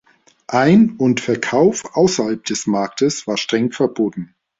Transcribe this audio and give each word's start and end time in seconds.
Ein- 0.47 0.95
und 0.97 1.19
Verkauf 1.21 1.95
außerhalb 1.95 2.43
des 2.43 2.65
Marktes 2.65 3.27
war 3.27 3.37
streng 3.37 3.71
verboten. 3.71 4.33